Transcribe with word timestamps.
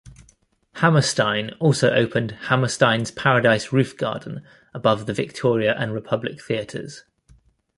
Hammerstein 0.77 1.51
also 1.59 1.91
opened 1.91 2.31
Hammerstein's 2.49 3.11
Paradise 3.11 3.71
Roof 3.71 3.95
Garden 3.97 4.43
above 4.73 5.05
the 5.05 5.13
Victoria 5.13 5.75
and 5.77 5.93
Republic 5.93 6.41
theatres. 6.41 7.03